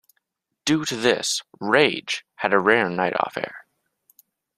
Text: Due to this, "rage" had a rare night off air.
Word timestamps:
Due 0.65 0.83
to 0.85 0.95
this, 0.95 1.43
"rage" 1.59 2.25
had 2.37 2.53
a 2.53 2.57
rare 2.59 2.89
night 2.89 3.13
off 3.19 3.37
air. 3.37 3.67